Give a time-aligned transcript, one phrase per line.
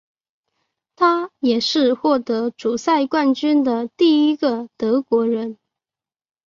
[0.95, 5.59] 他也是获得主赛冠军的第一个德国人。